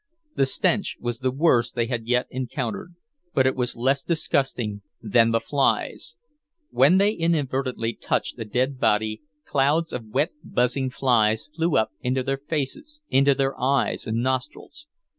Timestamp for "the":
0.35-0.47, 1.19-1.29, 5.29-5.39